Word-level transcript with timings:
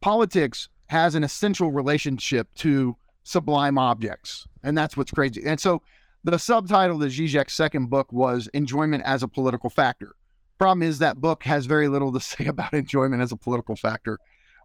politics 0.00 0.68
has 0.88 1.14
an 1.14 1.24
essential 1.24 1.70
relationship 1.70 2.52
to 2.54 2.96
sublime 3.22 3.78
objects. 3.78 4.46
And 4.62 4.76
that's 4.76 4.96
what's 4.96 5.10
crazy. 5.10 5.42
And 5.44 5.60
so 5.60 5.82
the 6.24 6.38
subtitle 6.38 7.02
of 7.02 7.10
Zizek's 7.10 7.54
second 7.54 7.90
book 7.90 8.12
was 8.12 8.48
Enjoyment 8.54 9.02
as 9.04 9.22
a 9.22 9.28
Political 9.28 9.70
Factor. 9.70 10.14
Problem 10.58 10.82
is 10.82 10.98
that 10.98 11.20
book 11.20 11.44
has 11.44 11.66
very 11.66 11.88
little 11.88 12.12
to 12.12 12.20
say 12.32 12.46
about 12.46 12.74
enjoyment 12.74 13.22
as 13.22 13.32
a 13.32 13.36
political 13.36 13.76
factor. 13.76 14.18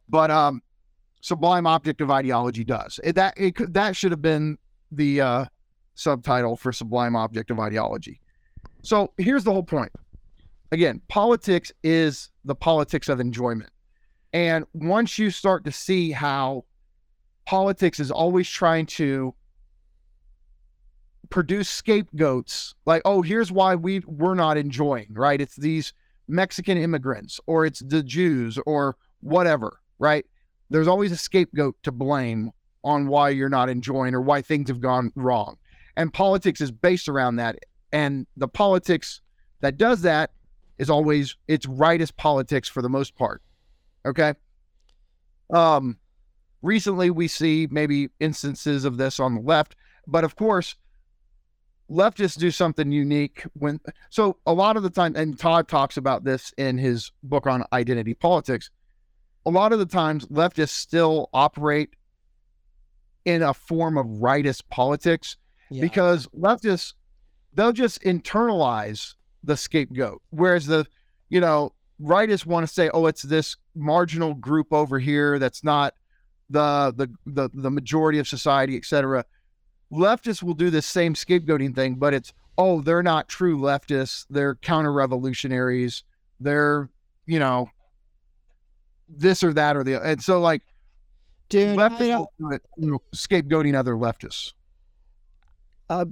But 0.10 0.32
um, 0.32 0.62
Sublime 1.22 1.68
Object 1.68 2.02
of 2.02 2.12
Ideology 2.12 2.63
does. 2.63 3.00
It, 3.04 3.15
that 3.15 3.34
it 3.38 3.74
that 3.74 3.96
should 3.96 4.12
have 4.12 4.22
been 4.22 4.58
the 4.92 5.22
uh, 5.22 5.46
subtitle 5.96 6.58
for 6.58 6.72
Sublime 6.72 7.15
Object 7.15 7.52
of 7.52 7.60
Ideology. 7.60 8.20
So 8.81 9.13
here's 9.18 9.44
the 9.44 9.52
whole 9.52 9.63
point. 9.63 9.92
Again, 10.72 11.02
politics 11.08 11.72
is 11.84 12.29
the 12.44 12.56
politics 12.56 13.08
of 13.08 13.20
enjoyment. 13.20 13.70
And 14.34 14.65
once 14.74 15.20
you 15.20 15.29
start 15.29 15.63
to 15.66 15.72
see 15.72 16.12
how 16.12 16.66
politics 17.45 17.99
is 17.99 18.09
always 18.09 18.49
trying 18.49 18.88
to 18.88 19.35
produce 21.30 21.70
scapegoats, 21.70 22.73
like, 22.85 23.04
oh, 23.05 23.21
here's 23.21 23.52
why 23.52 23.76
we 23.76 23.99
we're 24.07 24.34
not 24.34 24.57
enjoying, 24.57 25.07
right? 25.12 25.40
It's 25.40 25.55
these 25.55 25.93
Mexican 26.27 26.77
immigrants 26.77 27.40
or 27.45 27.66
it's 27.66 27.80
the 27.80 28.02
Jews 28.02 28.57
or 28.66 28.98
whatever, 29.21 29.80
right? 29.99 30.26
There's 30.70 30.88
always 30.88 31.12
a 31.12 31.18
scapegoat 31.18 31.76
to 31.84 31.91
blame 31.91 32.52
on 32.84 33.07
why 33.07 33.29
you're 33.29 33.49
not 33.49 33.70
enjoying 33.70 34.15
or 34.15 34.21
why 34.21 34.41
things 34.41 34.70
have 34.70 34.81
gone 34.81 35.12
wrong. 35.15 35.57
And 35.95 36.12
politics 36.12 36.59
is 36.59 36.71
based 36.71 37.07
around 37.07 37.35
that. 37.35 37.59
And 37.91 38.26
the 38.35 38.48
politics 38.48 39.21
that 39.62 39.77
does 39.77 40.02
that 40.02 40.31
is 40.79 40.90
always 40.90 41.38
it's 41.48 41.68
rightist 41.68 42.18
politics 42.18 42.68
for 42.68 42.81
the 42.81 42.90
most 42.90 43.15
part. 43.15 43.43
Okay. 44.05 44.34
Um 45.49 45.98
recently 46.62 47.09
we 47.09 47.27
see 47.27 47.67
maybe 47.70 48.09
instances 48.20 48.85
of 48.85 48.98
this 48.98 49.20
on 49.20 49.35
the 49.35 49.41
left, 49.41 49.76
but 50.07 50.23
of 50.23 50.35
course 50.35 50.76
leftists 51.90 52.37
do 52.37 52.49
something 52.49 52.91
unique 52.91 53.43
when 53.54 53.79
so 54.09 54.37
a 54.46 54.54
lot 54.54 54.77
of 54.77 54.84
the 54.84 54.90
time 54.90 55.15
and 55.15 55.37
Todd 55.37 55.68
talks 55.68 55.98
about 55.98 56.24
this 56.24 56.54
in 56.57 56.77
his 56.77 57.12
book 57.24 57.46
on 57.46 57.63
identity 57.74 58.13
politics. 58.13 58.70
A 59.46 59.49
lot 59.49 59.74
of 59.74 59.79
the 59.79 59.85
times 59.85 60.26
leftists 60.27 60.70
still 60.70 61.29
operate 61.34 61.90
in 63.26 63.41
a 63.41 63.54
form 63.54 63.98
of 63.98 64.06
rightist 64.06 64.64
politics 64.70 65.38
yeah. 65.70 65.81
because 65.81 66.28
leftists 66.28 66.94
they'll 67.54 67.74
just 67.74 68.02
internalize 68.02 69.16
the 69.44 69.56
scapegoat 69.56 70.22
whereas 70.30 70.66
the 70.66 70.86
you 71.30 71.40
know 71.40 71.74
rightists 72.02 72.46
want 72.46 72.66
to 72.68 72.74
say 72.74 72.90
oh 72.94 73.06
it's 73.06 73.22
this 73.24 73.56
marginal 73.76 74.34
group 74.34 74.68
over 74.72 75.00
here 75.00 75.40
that's 75.40 75.64
not 75.64 75.94
the 76.50 76.94
the 76.96 77.08
the, 77.26 77.50
the 77.54 77.72
majority 77.72 78.20
of 78.20 78.28
society 78.28 78.78
etc 78.78 79.26
leftists 79.92 80.44
will 80.44 80.54
do 80.54 80.70
this 80.70 80.86
same 80.86 81.14
scapegoating 81.14 81.74
thing 81.74 81.96
but 81.96 82.14
it's 82.14 82.34
oh 82.58 82.82
they're 82.82 83.04
not 83.04 83.28
true 83.28 83.58
leftists 83.58 84.26
they're 84.30 84.56
counter 84.56 84.92
revolutionaries 84.92 86.04
they're 86.40 86.90
you 87.26 87.40
know 87.40 87.68
this 89.10 89.44
or 89.44 89.54
that 89.54 89.76
or 89.76 89.84
the 89.84 90.02
and 90.02 90.22
so 90.22 90.40
like 90.40 90.62
Dude, 91.50 91.78
leftists 91.78 92.26
you 92.78 92.92
know, 92.92 93.02
scapegoating 93.14 93.76
other 93.76 93.94
leftists. 93.94 94.54
Uh, 95.90 96.06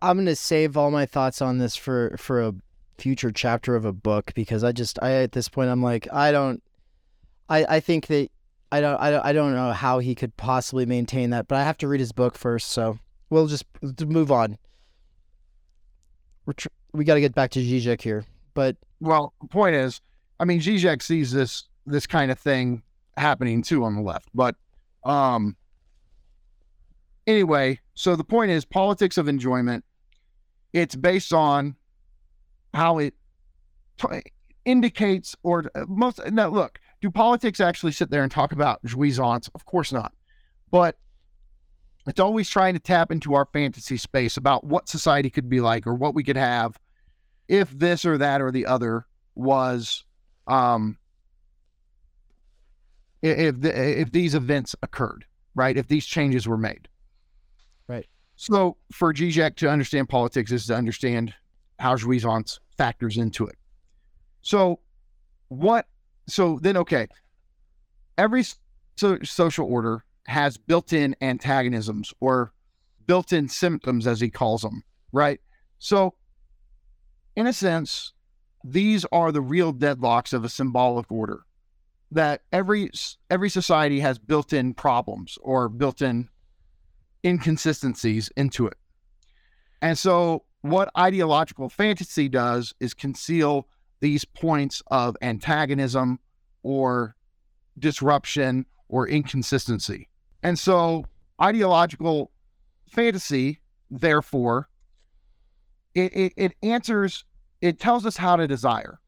I'm 0.00 0.18
gonna 0.18 0.36
save 0.36 0.76
all 0.76 0.90
my 0.90 1.06
thoughts 1.06 1.42
on 1.42 1.58
this 1.58 1.74
for 1.74 2.16
for 2.18 2.42
a 2.42 2.54
future 2.98 3.32
chapter 3.32 3.74
of 3.74 3.84
a 3.84 3.92
book 3.92 4.32
because 4.34 4.62
I 4.62 4.70
just 4.70 4.98
I 5.02 5.12
at 5.14 5.32
this 5.32 5.48
point 5.48 5.70
I'm 5.70 5.82
like 5.82 6.06
I 6.12 6.30
don't 6.30 6.62
I 7.48 7.76
I 7.76 7.80
think 7.80 8.06
that 8.08 8.30
I 8.72 8.80
don't 8.80 9.00
I 9.00 9.10
don't 9.10 9.24
I 9.24 9.32
don't 9.32 9.54
know 9.54 9.72
how 9.72 9.98
he 9.98 10.14
could 10.14 10.36
possibly 10.36 10.86
maintain 10.86 11.30
that, 11.30 11.48
but 11.48 11.56
I 11.56 11.64
have 11.64 11.78
to 11.78 11.88
read 11.88 12.00
his 12.00 12.12
book 12.12 12.36
first, 12.36 12.70
so 12.70 12.98
we'll 13.30 13.46
just 13.46 13.64
move 14.00 14.32
on. 14.32 14.58
We're 16.46 16.54
tr- 16.54 16.68
we 16.92 17.04
got 17.04 17.14
to 17.14 17.20
get 17.20 17.34
back 17.34 17.50
to 17.52 17.60
Zizek 17.60 18.02
here, 18.02 18.24
but 18.54 18.76
well, 19.00 19.32
the 19.40 19.48
point 19.48 19.76
is, 19.76 20.00
I 20.40 20.44
mean, 20.44 20.60
Zizek 20.60 21.02
sees 21.02 21.32
this 21.32 21.64
this 21.86 22.06
kind 22.06 22.30
of 22.30 22.38
thing 22.38 22.82
happening 23.16 23.62
too 23.62 23.84
on 23.84 23.94
the 23.94 24.02
left, 24.02 24.28
but 24.34 24.56
um, 25.04 25.56
anyway, 27.26 27.80
so 27.94 28.16
the 28.16 28.24
point 28.24 28.50
is 28.50 28.64
politics 28.64 29.18
of 29.18 29.28
enjoyment. 29.28 29.84
It's 30.72 30.96
based 30.96 31.32
on 31.32 31.76
how 32.72 32.98
it 32.98 33.14
t- 33.98 34.22
indicates 34.64 35.36
or 35.42 35.70
uh, 35.74 35.84
most. 35.86 36.20
Now, 36.32 36.48
look, 36.48 36.80
do 37.04 37.10
politics 37.10 37.60
actually 37.60 37.92
sit 37.92 38.08
there 38.08 38.22
and 38.22 38.32
talk 38.32 38.52
about 38.52 38.82
jouissance? 38.82 39.50
Of 39.54 39.66
course 39.66 39.92
not. 39.92 40.14
But 40.70 40.96
it's 42.06 42.18
always 42.18 42.48
trying 42.48 42.72
to 42.72 42.80
tap 42.80 43.12
into 43.12 43.34
our 43.34 43.46
fantasy 43.52 43.98
space 43.98 44.38
about 44.38 44.64
what 44.64 44.88
society 44.88 45.28
could 45.28 45.50
be 45.50 45.60
like 45.60 45.86
or 45.86 45.92
what 45.92 46.14
we 46.14 46.24
could 46.24 46.38
have 46.38 46.80
if 47.46 47.70
this 47.78 48.06
or 48.06 48.16
that 48.16 48.40
or 48.40 48.50
the 48.50 48.64
other 48.64 49.06
was 49.34 50.02
um, 50.46 50.96
if 53.20 53.60
the, 53.60 54.00
if 54.00 54.10
these 54.10 54.34
events 54.34 54.74
occurred, 54.82 55.26
right? 55.54 55.76
If 55.76 55.88
these 55.88 56.06
changes 56.06 56.48
were 56.48 56.56
made, 56.56 56.88
right? 57.86 58.06
So 58.36 58.78
for 58.92 59.12
Zizek 59.12 59.56
to 59.56 59.68
understand 59.68 60.08
politics 60.08 60.50
is 60.52 60.66
to 60.68 60.74
understand 60.74 61.34
how 61.78 61.96
jouissance 61.96 62.60
factors 62.78 63.18
into 63.18 63.46
it. 63.46 63.58
So 64.40 64.80
what? 65.48 65.86
So 66.26 66.58
then, 66.62 66.76
okay, 66.78 67.08
every 68.16 68.44
so, 68.96 69.18
social 69.22 69.66
order 69.66 70.04
has 70.26 70.56
built-in 70.56 71.14
antagonisms 71.20 72.12
or 72.20 72.52
built-in 73.06 73.48
symptoms, 73.48 74.06
as 74.06 74.20
he 74.20 74.30
calls 74.30 74.62
them, 74.62 74.82
right? 75.12 75.40
So, 75.78 76.14
in 77.36 77.46
a 77.46 77.52
sense, 77.52 78.12
these 78.64 79.04
are 79.12 79.30
the 79.32 79.42
real 79.42 79.74
deadlocks 79.74 80.32
of 80.32 80.44
a 80.44 80.48
symbolic 80.48 81.10
order 81.12 81.40
that 82.10 82.42
every 82.52 82.90
every 83.28 83.50
society 83.50 84.00
has 84.00 84.18
built-in 84.18 84.72
problems 84.72 85.36
or 85.42 85.68
built-in 85.68 86.28
inconsistencies 87.24 88.30
into 88.36 88.66
it. 88.66 88.76
And 89.82 89.98
so 89.98 90.44
what 90.62 90.90
ideological 90.96 91.68
fantasy 91.68 92.28
does 92.28 92.74
is 92.80 92.94
conceal 92.94 93.68
these 94.04 94.26
points 94.26 94.82
of 94.88 95.16
antagonism 95.22 96.20
or 96.62 97.16
disruption 97.78 98.66
or 98.90 99.08
inconsistency. 99.08 100.10
And 100.42 100.58
so 100.58 101.06
ideological 101.40 102.30
fantasy, 102.90 103.60
therefore, 103.90 104.68
it, 105.94 106.14
it, 106.14 106.32
it 106.36 106.52
answers, 106.62 107.24
it 107.62 107.80
tells 107.80 108.04
us 108.04 108.18
how 108.18 108.36
to 108.36 108.46
desire. 108.46 109.00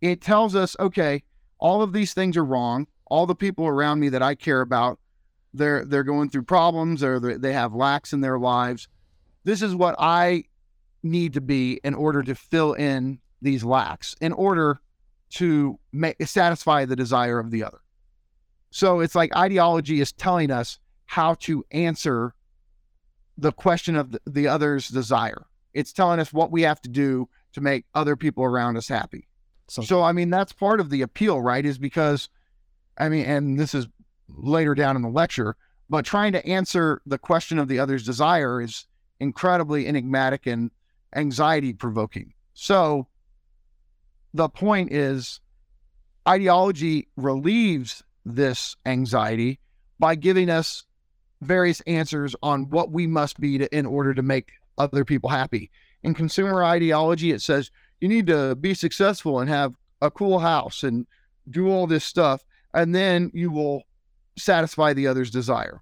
It 0.00 0.20
tells 0.20 0.54
us, 0.54 0.76
okay, 0.78 1.24
all 1.58 1.82
of 1.82 1.92
these 1.92 2.14
things 2.14 2.36
are 2.36 2.44
wrong. 2.44 2.86
All 3.06 3.26
the 3.26 3.34
people 3.34 3.66
around 3.66 3.98
me 3.98 4.08
that 4.10 4.22
I 4.22 4.36
care 4.36 4.60
about, 4.60 5.00
they're 5.52 5.84
they're 5.84 6.04
going 6.04 6.30
through 6.30 6.44
problems 6.44 7.02
or 7.02 7.18
they 7.18 7.52
have 7.52 7.74
lacks 7.74 8.12
in 8.12 8.20
their 8.20 8.38
lives. 8.38 8.86
This 9.42 9.62
is 9.62 9.74
what 9.74 9.96
I 9.98 10.44
need 11.02 11.32
to 11.32 11.40
be 11.40 11.80
in 11.82 11.94
order 11.94 12.22
to 12.22 12.36
fill 12.36 12.74
in 12.74 13.18
these 13.46 13.64
lacks, 13.64 14.14
in 14.20 14.32
order 14.32 14.80
to 15.30 15.78
make, 15.92 16.16
satisfy 16.26 16.84
the 16.84 16.96
desire 16.96 17.38
of 17.38 17.50
the 17.50 17.64
other. 17.64 17.80
So 18.70 19.00
it's 19.00 19.14
like 19.14 19.34
ideology 19.34 20.00
is 20.00 20.12
telling 20.12 20.50
us 20.50 20.78
how 21.06 21.34
to 21.34 21.64
answer 21.70 22.34
the 23.38 23.52
question 23.52 23.96
of 23.96 24.12
the, 24.12 24.20
the 24.26 24.48
other's 24.48 24.88
desire. 24.88 25.46
It's 25.72 25.92
telling 25.92 26.20
us 26.20 26.32
what 26.32 26.50
we 26.50 26.62
have 26.62 26.80
to 26.82 26.88
do 26.88 27.28
to 27.52 27.60
make 27.60 27.84
other 27.94 28.16
people 28.16 28.44
around 28.44 28.76
us 28.76 28.88
happy. 28.88 29.28
So, 29.68 29.82
so 29.82 30.02
I 30.02 30.12
mean, 30.12 30.30
that's 30.30 30.52
part 30.52 30.80
of 30.80 30.90
the 30.90 31.02
appeal, 31.02 31.40
right? 31.40 31.64
Is 31.64 31.78
because, 31.78 32.28
I 32.98 33.08
mean, 33.08 33.24
and 33.24 33.58
this 33.58 33.74
is 33.74 33.86
later 34.28 34.74
down 34.74 34.96
in 34.96 35.02
the 35.02 35.08
lecture, 35.08 35.56
but 35.88 36.04
trying 36.04 36.32
to 36.32 36.46
answer 36.46 37.00
the 37.06 37.18
question 37.18 37.58
of 37.58 37.68
the 37.68 37.78
other's 37.78 38.04
desire 38.04 38.60
is 38.60 38.86
incredibly 39.20 39.86
enigmatic 39.86 40.46
and 40.46 40.70
anxiety 41.14 41.72
provoking. 41.72 42.32
So 42.54 43.06
the 44.36 44.48
point 44.48 44.92
is, 44.92 45.40
ideology 46.28 47.08
relieves 47.16 48.02
this 48.24 48.76
anxiety 48.84 49.60
by 49.98 50.14
giving 50.14 50.50
us 50.50 50.84
various 51.40 51.80
answers 51.82 52.34
on 52.42 52.70
what 52.70 52.90
we 52.90 53.06
must 53.06 53.40
be 53.40 53.58
to, 53.58 53.76
in 53.76 53.86
order 53.86 54.14
to 54.14 54.22
make 54.22 54.52
other 54.78 55.04
people 55.04 55.30
happy. 55.30 55.70
In 56.02 56.14
consumer 56.14 56.64
ideology, 56.64 57.30
it 57.30 57.42
says 57.42 57.70
you 58.00 58.08
need 58.08 58.26
to 58.26 58.54
be 58.56 58.74
successful 58.74 59.40
and 59.40 59.48
have 59.48 59.74
a 60.02 60.10
cool 60.10 60.38
house 60.38 60.82
and 60.82 61.06
do 61.48 61.68
all 61.68 61.86
this 61.86 62.04
stuff 62.04 62.44
and 62.74 62.94
then 62.94 63.30
you 63.32 63.50
will 63.50 63.82
satisfy 64.36 64.92
the 64.92 65.06
other's 65.06 65.30
desire 65.30 65.80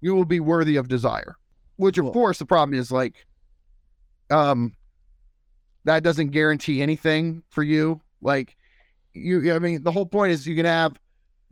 you 0.00 0.14
will 0.14 0.24
be 0.24 0.40
worthy 0.40 0.76
of 0.76 0.88
desire 0.88 1.36
which 1.76 1.96
of 1.96 2.12
course 2.12 2.38
the 2.38 2.44
problem 2.44 2.78
is 2.78 2.92
like 2.92 3.26
um 4.30 4.74
that 5.84 6.02
doesn't 6.02 6.28
guarantee 6.28 6.82
anything 6.82 7.42
for 7.50 7.62
you 7.62 8.00
like 8.20 8.56
you 9.12 9.54
i 9.54 9.58
mean 9.58 9.82
the 9.82 9.92
whole 9.92 10.06
point 10.06 10.32
is 10.32 10.46
you 10.46 10.56
can 10.56 10.64
have 10.64 10.98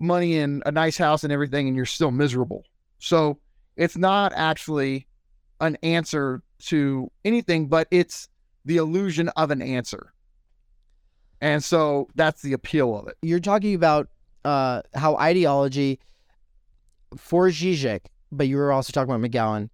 money 0.02 0.38
and 0.38 0.62
a 0.66 0.72
nice 0.72 0.98
house 0.98 1.24
and 1.24 1.32
everything, 1.32 1.68
and 1.68 1.76
you're 1.76 1.86
still 1.86 2.10
miserable. 2.10 2.64
So 2.98 3.38
it's 3.76 3.96
not 3.96 4.32
actually 4.34 5.06
an 5.60 5.78
answer 5.82 6.42
to 6.64 7.10
anything, 7.24 7.68
but 7.68 7.88
it's 7.90 8.28
the 8.64 8.76
illusion 8.76 9.28
of 9.30 9.50
an 9.50 9.62
answer. 9.62 10.12
And 11.40 11.62
so 11.64 12.08
that's 12.14 12.42
the 12.42 12.52
appeal 12.52 12.96
of 12.96 13.08
it. 13.08 13.16
You're 13.22 13.40
talking 13.40 13.74
about 13.74 14.08
uh, 14.44 14.82
how 14.94 15.16
ideology 15.16 15.98
for 17.16 17.48
Zizek, 17.48 18.02
but 18.30 18.48
you 18.48 18.56
were 18.56 18.72
also 18.72 18.92
talking 18.92 19.12
about 19.12 19.28
McGowan. 19.28 19.70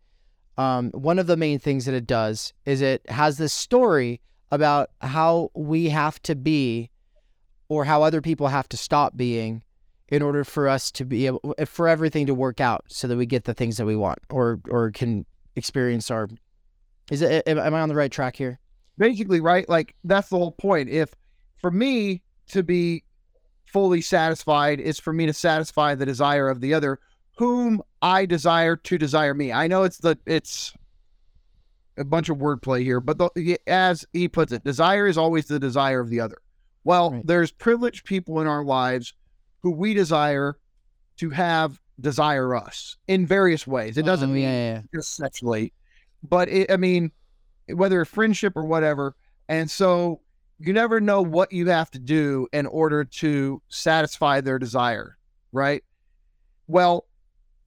Um, 0.57 0.91
one 0.91 1.19
of 1.19 1.27
the 1.27 1.37
main 1.37 1.59
things 1.59 1.85
that 1.85 1.95
it 1.95 2.07
does 2.07 2.53
is 2.65 2.81
it 2.81 3.09
has 3.11 3.39
this 3.39 3.53
story 3.53 4.21
about 4.51 4.91
how 5.01 5.51
we 5.55 5.89
have 5.89 6.21
to 6.23 6.35
be 6.35 6.91
or 7.69 7.85
how 7.85 8.03
other 8.03 8.21
people 8.21 8.49
have 8.49 8.69
to 8.69 8.77
stop 8.77 9.17
being 9.17 9.63
in 10.09 10.23
order 10.23 10.43
for 10.43 10.69
us 10.69 10.91
to 10.91 11.05
be 11.05 11.27
able 11.27 11.55
for 11.67 11.87
everything 11.87 12.27
to 12.27 12.35
work 12.35 12.61
out 12.61 12.85
so 12.89 13.07
that 13.07 13.17
we 13.17 13.27
get 13.27 13.45
the 13.45 13.55
things 13.55 13.77
that 13.77 13.85
we 13.85 13.97
want 13.97 14.19
or 14.31 14.59
or 14.71 14.91
can 14.91 15.27
experience 15.55 16.11
our 16.11 16.29
is 17.11 17.23
it 17.23 17.47
am 17.47 17.75
I 17.75 17.81
on 17.81 17.89
the 17.89 17.95
right 17.95 18.11
track 18.13 18.37
here? 18.37 18.59
Basically, 18.97 19.41
right? 19.41 19.69
Like 19.69 19.95
that's 20.05 20.29
the 20.29 20.39
whole 20.39 20.53
point. 20.53 20.89
If 20.89 21.15
for 21.61 21.71
me 21.71 22.23
to 22.49 22.63
be 22.63 23.05
fully 23.67 24.01
satisfied 24.01 24.81
is 24.81 24.99
for 24.99 25.13
me 25.13 25.27
to 25.27 25.33
satisfy 25.33 25.95
the 25.95 26.07
desire 26.07 26.49
of 26.49 26.61
the 26.61 26.73
other 26.73 26.99
whom 27.37 27.81
I 28.03 28.27
desire 28.27 28.77
to 28.77 28.99
desire 28.99 29.33
me. 29.33 29.53
I 29.53 29.69
know 29.69 29.85
it's 29.85 29.99
the 29.99 30.19
it's 30.27 30.75
a 31.99 32.05
bunch 32.05 32.29
of 32.29 32.39
wordplay 32.39 32.83
here, 32.83 33.01
but 33.01 33.19
the, 33.19 33.59
as 33.67 34.07
he 34.13 34.29
puts 34.29 34.53
it, 34.53 34.65
desire 34.65 35.07
is 35.07 35.19
always 35.19 35.47
the 35.47 35.59
desire 35.59 36.01
of 36.01 36.11
the 36.11 36.21
other. 36.21 36.39
Well, 36.85 37.11
right. 37.11 37.27
there's 37.27 37.51
privileged 37.51 38.05
people 38.05 38.41
in 38.41 38.47
our 38.47 38.65
lives 38.65 39.13
who 39.61 39.71
we 39.71 39.95
desire 39.95 40.57
to 41.19 41.31
have 41.31 41.79
desire 42.01 42.55
us 42.55 42.97
in 43.09 43.27
various 43.27 43.67
ways. 43.67 43.99
It 43.99 44.05
doesn't 44.05 44.31
oh, 44.31 44.33
mean 44.33 44.45
yeah, 44.45 44.75
yeah. 44.75 44.83
just 44.95 45.17
sexually, 45.17 45.73
but 46.23 46.49
it, 46.49 46.71
I 46.71 46.77
mean, 46.77 47.11
whether 47.67 48.01
a 48.01 48.07
friendship 48.07 48.57
or 48.57 48.65
whatever. 48.65 49.17
And 49.49 49.71
so 49.71 50.21
you 50.59 50.73
never 50.73 51.01
know 51.01 51.23
what 51.23 51.53
you 51.53 51.69
have 51.69 51.91
to 51.93 51.99
do 51.99 52.47
in 52.53 52.67
order 52.67 53.05
to 53.05 53.63
satisfy 53.69 54.41
their 54.41 54.59
desire, 54.59 55.17
right? 55.53 55.83
Well, 56.67 57.07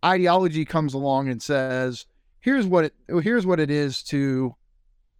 ideology 0.03 0.65
comes 0.65 0.93
along 0.93 1.29
and 1.29 1.41
says, 1.41 2.05
here's 2.41 2.67
what 2.67 2.85
it 2.85 2.93
here's 3.21 3.45
what 3.45 3.59
it 3.59 3.71
is 3.71 4.03
to 4.03 4.55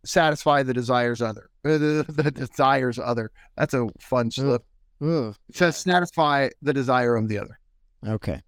satisfy 0.04 0.64
the 0.64 0.74
desires 0.74 1.22
other 1.22 1.50
the, 1.64 2.06
the 2.08 2.32
desires 2.32 2.98
other. 2.98 3.32
That's 3.56 3.74
a 3.74 3.88
fun 4.00 4.32
slip. 4.32 4.64
It 5.00 5.36
says 5.54 5.78
satisfy 5.78 6.50
the 6.62 6.74
desire 6.74 7.16
of 7.16 7.28
the 7.28 7.40
other. 7.40 7.60
Okay. 8.08 8.42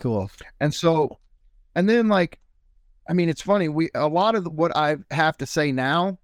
Cool. 0.00 0.30
And 0.60 0.74
so, 0.74 1.18
and 1.74 1.88
then 1.88 2.08
like, 2.08 2.40
I 3.08 3.12
mean, 3.12 3.28
it's 3.28 3.42
funny. 3.42 3.68
We 3.68 3.90
a 3.94 4.08
lot 4.08 4.34
of 4.34 4.46
what 4.46 4.76
I 4.76 4.96
have 5.10 5.36
to 5.38 5.46
say 5.46 5.70
now 5.72 6.18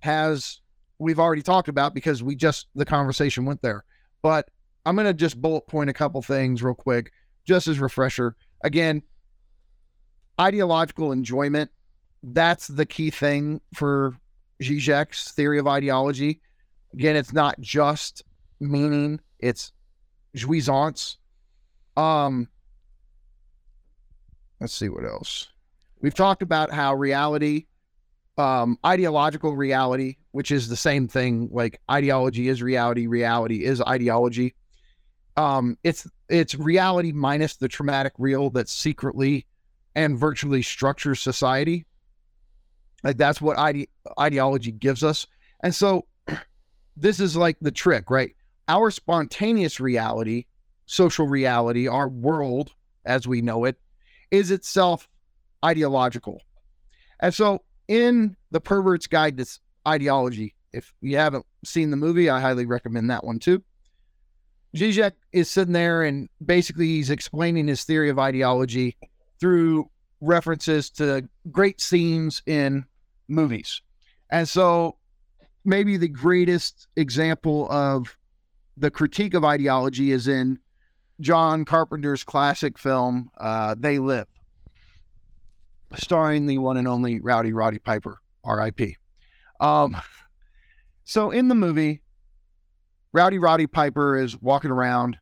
has 0.00 0.60
we've 0.98 1.18
already 1.18 1.42
talked 1.42 1.68
about 1.68 1.94
because 1.94 2.22
we 2.22 2.36
just 2.36 2.68
the 2.74 2.84
conversation 2.84 3.44
went 3.44 3.62
there. 3.62 3.84
But 4.22 4.48
I'm 4.84 4.96
gonna 4.96 5.14
just 5.14 5.40
bullet 5.40 5.66
point 5.66 5.90
a 5.90 5.92
couple 5.92 6.22
things 6.22 6.62
real 6.62 6.74
quick, 6.74 7.10
just 7.44 7.66
as 7.68 7.80
refresher. 7.80 8.36
Again, 8.62 9.02
ideological 10.40 11.12
enjoyment. 11.12 11.70
That's 12.22 12.66
the 12.66 12.86
key 12.86 13.10
thing 13.10 13.60
for 13.74 14.16
Zizek's 14.62 15.32
theory 15.32 15.58
of 15.58 15.66
ideology. 15.66 16.40
Again, 16.92 17.16
it's 17.16 17.32
not 17.32 17.60
just 17.60 18.24
meaning, 18.60 19.20
it's 19.38 19.72
jouissance. 20.36 21.16
Um, 21.96 22.48
let's 24.60 24.72
see 24.72 24.88
what 24.88 25.04
else. 25.04 25.48
We've 26.00 26.14
talked 26.14 26.42
about 26.42 26.72
how 26.72 26.94
reality, 26.94 27.66
um, 28.38 28.78
ideological 28.84 29.56
reality, 29.56 30.16
which 30.32 30.50
is 30.50 30.68
the 30.68 30.76
same 30.76 31.08
thing, 31.08 31.48
like 31.52 31.80
ideology 31.90 32.48
is 32.48 32.62
reality, 32.62 33.06
reality 33.06 33.64
is 33.64 33.80
ideology. 33.82 34.54
Um, 35.36 35.76
it's 35.84 36.06
it's 36.28 36.54
reality 36.54 37.12
minus 37.12 37.56
the 37.56 37.68
traumatic 37.68 38.14
real 38.18 38.48
that 38.50 38.68
secretly 38.68 39.46
and 39.96 40.18
virtually 40.18 40.62
structures 40.62 41.20
society. 41.20 41.86
Like 43.02 43.16
that's 43.16 43.40
what 43.40 43.58
ide- 43.58 43.88
ideology 44.20 44.70
gives 44.70 45.02
us. 45.02 45.26
And 45.64 45.74
so 45.74 46.06
this 46.96 47.18
is 47.18 47.34
like 47.34 47.56
the 47.60 47.72
trick, 47.72 48.10
right? 48.10 48.36
Our 48.68 48.90
spontaneous 48.90 49.80
reality, 49.80 50.44
social 50.84 51.26
reality, 51.26 51.88
our 51.88 52.08
world 52.08 52.72
as 53.06 53.26
we 53.26 53.40
know 53.40 53.64
it, 53.64 53.76
is 54.30 54.50
itself 54.50 55.08
ideological. 55.64 56.42
And 57.20 57.32
so 57.32 57.62
in 57.88 58.36
The 58.50 58.60
Pervert's 58.60 59.06
Guide 59.06 59.38
to 59.38 59.46
Ideology, 59.88 60.54
if 60.72 60.92
you 61.00 61.16
haven't 61.16 61.46
seen 61.64 61.90
the 61.90 61.96
movie, 61.96 62.28
I 62.28 62.40
highly 62.40 62.66
recommend 62.66 63.08
that 63.10 63.24
one 63.24 63.38
too. 63.38 63.62
Zizek 64.76 65.12
is 65.32 65.48
sitting 65.48 65.72
there 65.72 66.02
and 66.02 66.28
basically 66.44 66.86
he's 66.86 67.08
explaining 67.08 67.66
his 67.66 67.84
theory 67.84 68.10
of 68.10 68.18
ideology 68.18 68.98
through 69.40 69.90
references 70.20 70.90
to 70.90 71.28
great 71.50 71.80
scenes 71.80 72.42
in 72.46 72.84
movies. 73.28 73.82
And 74.30 74.48
so 74.48 74.96
maybe 75.64 75.96
the 75.96 76.08
greatest 76.08 76.88
example 76.96 77.70
of 77.70 78.16
the 78.76 78.90
critique 78.90 79.34
of 79.34 79.44
ideology 79.44 80.12
is 80.12 80.28
in 80.28 80.58
John 81.20 81.64
Carpenter's 81.64 82.24
classic 82.24 82.78
film, 82.78 83.30
uh, 83.38 83.74
They 83.78 83.98
Live, 83.98 84.26
starring 85.94 86.46
the 86.46 86.58
one 86.58 86.76
and 86.76 86.86
only 86.86 87.20
Rowdy 87.20 87.52
Roddy 87.52 87.78
Piper, 87.78 88.18
R.I.P. 88.44 88.96
Um, 89.60 89.96
so 91.04 91.30
in 91.30 91.48
the 91.48 91.54
movie, 91.54 92.02
Rowdy 93.12 93.38
Roddy 93.38 93.66
Piper 93.66 94.18
is 94.18 94.40
walking 94.40 94.70
around 94.70 95.16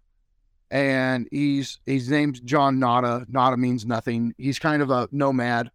and 0.74 1.28
he's 1.30 1.78
his 1.86 2.10
name's 2.10 2.40
John 2.40 2.80
Nada. 2.80 3.24
Nada 3.28 3.56
means 3.56 3.86
nothing. 3.86 4.34
He's 4.36 4.58
kind 4.58 4.82
of 4.82 4.90
a 4.90 5.08
nomad. 5.12 5.70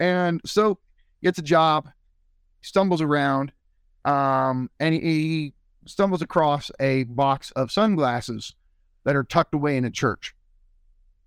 And 0.00 0.40
so 0.46 0.78
gets 1.22 1.38
a 1.38 1.42
job, 1.42 1.90
stumbles 2.62 3.02
around, 3.02 3.52
um, 4.06 4.70
and 4.80 4.94
he, 4.94 5.00
he 5.00 5.52
stumbles 5.86 6.22
across 6.22 6.70
a 6.80 7.04
box 7.04 7.50
of 7.50 7.70
sunglasses 7.70 8.54
that 9.04 9.14
are 9.14 9.22
tucked 9.22 9.54
away 9.54 9.76
in 9.76 9.84
a 9.84 9.90
church. 9.90 10.34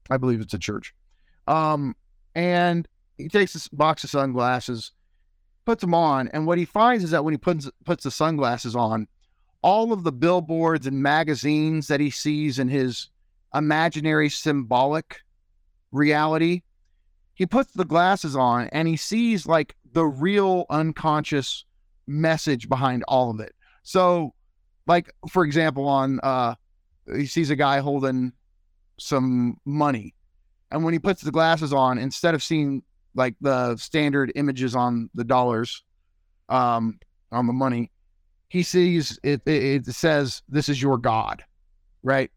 I 0.10 0.18
believe 0.18 0.42
it's 0.42 0.54
a 0.54 0.60
church. 0.60 0.96
Um, 1.48 1.96
and 2.34 2.88
he 3.20 3.30
takes 3.30 3.54
this 3.54 3.68
box 3.68 4.04
of 4.04 4.10
sunglasses, 4.10 4.92
puts 5.64 5.82
them 5.82 5.94
on, 5.94 6.28
and 6.30 6.48
what 6.48 6.58
he 6.58 6.66
finds 6.66 7.04
is 7.04 7.12
that 7.12 7.24
when 7.24 7.36
he 7.36 7.38
puts 7.38 7.70
puts 7.86 8.04
the 8.04 8.12
sunglasses 8.12 8.76
on, 8.76 9.08
all 9.66 9.92
of 9.92 10.04
the 10.04 10.12
billboards 10.12 10.86
and 10.86 11.02
magazines 11.02 11.88
that 11.88 12.00
he 12.00 12.12
sees 12.12 12.60
in 12.60 12.68
his 12.68 13.10
imaginary 13.56 14.30
symbolic 14.30 15.22
reality, 15.92 16.62
he 17.34 17.48
puts 17.48 17.74
the 17.74 17.84
glasses 17.84 18.36
on 18.36 18.68
and 18.68 18.88
he 18.88 18.96
sees 18.96 19.48
like 19.48 19.76
the 19.92 20.06
real 20.06 20.68
unconscious 20.70 21.66
message 22.06 22.70
behind 22.70 23.04
all 23.08 23.32
of 23.32 23.40
it. 23.40 23.56
So, 23.82 24.36
like 24.86 25.12
for 25.32 25.44
example, 25.44 25.88
on 25.88 26.20
uh, 26.22 26.54
he 27.12 27.26
sees 27.26 27.50
a 27.50 27.56
guy 27.56 27.80
holding 27.80 28.34
some 29.00 29.58
money, 29.66 30.14
and 30.70 30.84
when 30.84 30.94
he 30.94 31.00
puts 31.00 31.24
the 31.24 31.32
glasses 31.32 31.74
on, 31.74 31.98
instead 31.98 32.36
of 32.36 32.44
seeing 32.44 32.84
like 33.16 33.34
the 33.42 33.78
standard 33.78 34.32
images 34.36 34.76
on 34.76 35.10
the 35.16 35.24
dollars, 35.24 35.84
um, 36.50 37.00
on 37.32 37.48
the 37.48 37.54
money, 37.54 37.90
he 38.50 38.64
sees 38.64 39.20
it, 39.24 39.42
it, 39.46 39.86
says, 39.88 40.42
This 40.50 40.70
is 40.70 40.82
your 40.82 40.98
God, 40.98 41.44
right? 42.04 42.32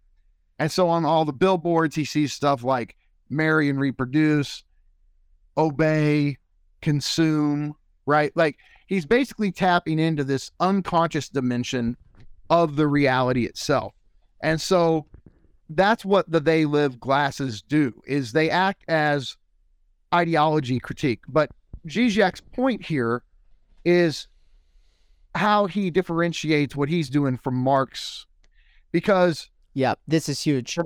And 0.58 0.70
so 0.70 0.88
on 0.88 1.04
all 1.04 1.24
the 1.24 1.32
billboards, 1.32 1.94
he 1.94 2.04
sees 2.04 2.32
stuff 2.32 2.64
like 2.64 2.96
marry 3.30 3.68
and 3.68 3.78
reproduce, 3.78 4.64
obey, 5.56 6.38
consume, 6.80 7.74
right? 8.06 8.32
Like 8.34 8.56
he's 8.86 9.06
basically 9.06 9.52
tapping 9.52 9.98
into 9.98 10.24
this 10.24 10.50
unconscious 10.60 11.28
dimension 11.28 11.96
of 12.50 12.76
the 12.76 12.86
reality 12.86 13.44
itself. 13.44 13.94
And 14.42 14.60
so 14.60 15.06
that's 15.70 16.04
what 16.04 16.30
the 16.30 16.40
they 16.40 16.64
live 16.64 16.98
glasses 16.98 17.62
do 17.62 17.92
is 18.06 18.32
they 18.32 18.50
act 18.50 18.84
as 18.88 19.36
ideology 20.14 20.80
critique. 20.80 21.20
But 21.28 21.50
Zizek's 21.86 22.40
point 22.40 22.84
here 22.84 23.22
is 23.84 24.28
how 25.38 25.66
he 25.66 25.90
differentiates 25.90 26.76
what 26.76 26.88
he's 26.88 27.09
doing 27.09 27.38
from 27.38 27.54
Marx 27.54 28.26
because 28.92 29.49
yeah, 29.75 29.95
this 30.07 30.28
is 30.28 30.40
huge. 30.40 30.78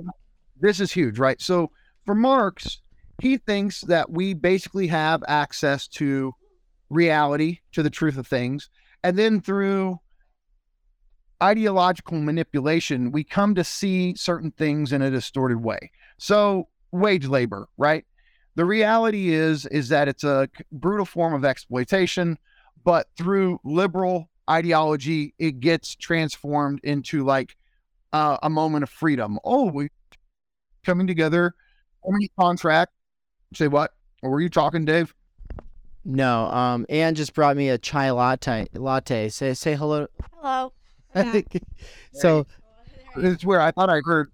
This 0.59 0.79
is 0.79 0.91
huge, 0.91 1.17
right? 1.17 1.41
So 1.41 1.71
for 2.05 2.13
Marx, 2.13 2.81
he 3.21 3.37
thinks 3.37 3.81
that 3.81 4.11
we 4.11 4.33
basically 4.33 4.87
have 4.87 5.23
access 5.27 5.87
to 5.89 6.33
reality, 6.89 7.59
to 7.71 7.81
the 7.81 7.89
truth 7.89 8.17
of 8.17 8.27
things, 8.27 8.69
and 9.03 9.17
then 9.17 9.41
through 9.41 9.99
ideological 11.41 12.19
manipulation, 12.19 13.11
we 13.11 13.23
come 13.23 13.55
to 13.55 13.63
see 13.63 14.15
certain 14.15 14.51
things 14.51 14.93
in 14.93 15.01
a 15.01 15.11
distorted 15.11 15.57
way. 15.57 15.91
So, 16.17 16.69
wage 16.91 17.25
labor, 17.25 17.67
right? 17.77 18.05
The 18.55 18.65
reality 18.65 19.33
is 19.33 19.65
is 19.65 19.89
that 19.89 20.07
it's 20.07 20.23
a 20.23 20.47
brutal 20.71 21.05
form 21.05 21.33
of 21.33 21.43
exploitation, 21.43 22.37
but 22.83 23.07
through 23.17 23.59
liberal 23.63 24.29
ideology, 24.49 25.33
it 25.39 25.59
gets 25.59 25.95
transformed 25.95 26.79
into 26.83 27.23
like 27.23 27.55
uh, 28.11 28.37
a 28.43 28.49
moment 28.49 28.83
of 28.83 28.89
freedom. 28.89 29.39
Oh, 29.43 29.69
we 29.69 29.89
coming 30.85 31.07
together, 31.07 31.55
only 32.03 32.31
contract. 32.39 32.91
Say 33.53 33.67
what? 33.67 33.91
Or 34.21 34.29
were 34.31 34.41
you 34.41 34.49
talking, 34.49 34.85
Dave? 34.85 35.13
No, 36.05 36.47
um, 36.47 36.85
Anne 36.89 37.15
just 37.15 37.33
brought 37.33 37.55
me 37.55 37.69
a 37.69 37.77
chai 37.77 38.11
latte. 38.11 38.67
Latte. 38.73 39.29
Say 39.29 39.53
say 39.53 39.75
hello. 39.75 40.07
Hello. 40.33 40.73
Yeah. 41.15 41.41
so 42.13 42.45
It's 43.15 43.45
where 43.45 43.61
I 43.61 43.71
thought 43.71 43.89
I 43.89 44.01
heard 44.03 44.31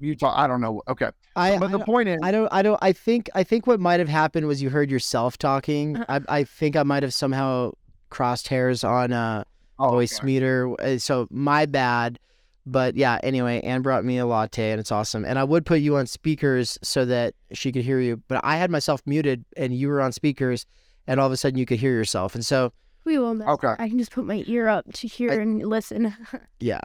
you 0.00 0.16
talk. 0.16 0.36
I 0.36 0.46
don't 0.46 0.60
know. 0.60 0.82
Okay, 0.88 1.10
I, 1.36 1.58
but 1.58 1.68
I 1.68 1.72
the 1.72 1.78
point 1.78 2.08
is, 2.08 2.18
I 2.22 2.32
don't. 2.32 2.48
I 2.52 2.62
don't. 2.62 2.78
I 2.82 2.92
think. 2.92 3.30
I 3.34 3.44
think 3.44 3.66
what 3.66 3.78
might 3.78 4.00
have 4.00 4.08
happened 4.08 4.46
was 4.46 4.60
you 4.62 4.70
heard 4.70 4.90
yourself 4.90 5.38
talking. 5.38 6.02
I. 6.08 6.20
I 6.28 6.44
think 6.44 6.74
I 6.74 6.82
might 6.82 7.02
have 7.04 7.14
somehow 7.14 7.72
crossed 8.10 8.48
hairs 8.48 8.84
on 8.84 9.10
uh 9.10 9.42
voice 9.90 10.18
okay. 10.18 10.26
meter. 10.26 10.74
uh, 10.80 10.98
So 10.98 11.26
my 11.30 11.66
bad. 11.66 12.18
But 12.64 12.94
yeah. 12.94 13.18
Anyway, 13.24 13.60
Anne 13.62 13.82
brought 13.82 14.04
me 14.04 14.18
a 14.18 14.26
latte, 14.26 14.70
and 14.70 14.78
it's 14.78 14.92
awesome. 14.92 15.24
And 15.24 15.36
I 15.36 15.42
would 15.42 15.66
put 15.66 15.80
you 15.80 15.96
on 15.96 16.06
speakers 16.06 16.78
so 16.80 17.04
that 17.06 17.34
she 17.52 17.72
could 17.72 17.82
hear 17.82 17.98
you. 17.98 18.22
But 18.28 18.40
I 18.44 18.56
had 18.56 18.70
myself 18.70 19.02
muted, 19.04 19.44
and 19.56 19.74
you 19.74 19.88
were 19.88 20.00
on 20.00 20.12
speakers, 20.12 20.64
and 21.08 21.18
all 21.18 21.26
of 21.26 21.32
a 21.32 21.36
sudden 21.36 21.58
you 21.58 21.66
could 21.66 21.80
hear 21.80 21.90
yourself. 21.92 22.36
And 22.36 22.46
so 22.46 22.72
We 23.04 23.18
will 23.18 23.34
mess. 23.34 23.48
Okay. 23.48 23.74
I 23.80 23.88
can 23.88 23.98
just 23.98 24.12
put 24.12 24.24
my 24.24 24.44
ear 24.46 24.68
up 24.68 24.84
to 24.92 25.08
hear 25.08 25.32
I- 25.32 25.36
and 25.36 25.58
listen. 25.66 26.14
yeah. 26.60 26.80